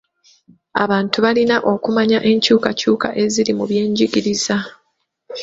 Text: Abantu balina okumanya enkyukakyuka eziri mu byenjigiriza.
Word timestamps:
Abantu 0.83 1.17
balina 1.25 1.55
okumanya 1.73 2.19
enkyukakyuka 2.31 3.07
eziri 3.23 3.51
mu 3.57 3.65
byenjigiriza. 3.69 4.55